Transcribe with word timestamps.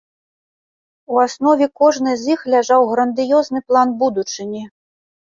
У 1.15 1.17
аснове 1.25 1.67
кожнай 1.81 2.15
з 2.21 2.31
іх 2.35 2.45
ляжаў 2.53 2.85
грандыёзны 2.93 3.59
план 3.67 3.93
будучыні. 4.01 4.63